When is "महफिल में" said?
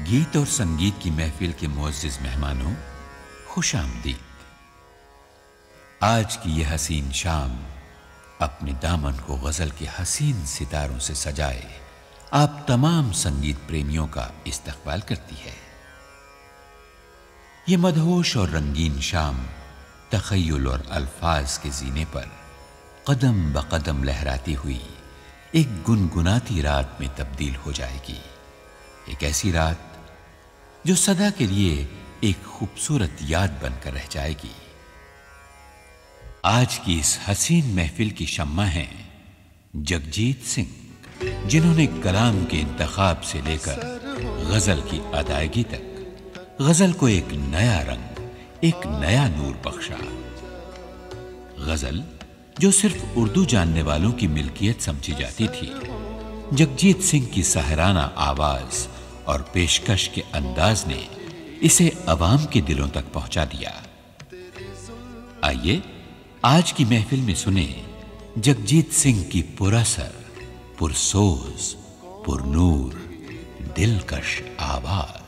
66.84-67.34